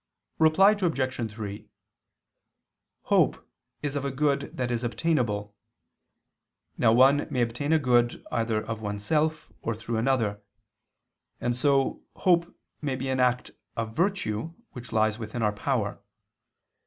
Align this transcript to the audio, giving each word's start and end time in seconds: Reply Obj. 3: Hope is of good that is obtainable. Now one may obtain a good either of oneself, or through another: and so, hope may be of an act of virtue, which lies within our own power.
Reply 0.39 0.71
Obj. 0.71 1.31
3: 1.31 1.67
Hope 3.03 3.47
is 3.83 3.95
of 3.95 4.15
good 4.15 4.57
that 4.57 4.71
is 4.71 4.83
obtainable. 4.83 5.55
Now 6.75 6.91
one 6.91 7.27
may 7.29 7.43
obtain 7.43 7.71
a 7.71 7.77
good 7.77 8.25
either 8.31 8.65
of 8.65 8.81
oneself, 8.81 9.53
or 9.61 9.75
through 9.75 9.97
another: 9.97 10.41
and 11.39 11.55
so, 11.55 12.01
hope 12.15 12.51
may 12.81 12.95
be 12.95 13.09
of 13.09 13.13
an 13.13 13.19
act 13.19 13.51
of 13.77 13.95
virtue, 13.95 14.55
which 14.71 14.91
lies 14.91 15.19
within 15.19 15.43
our 15.43 15.51
own 15.51 15.57
power. 15.59 16.01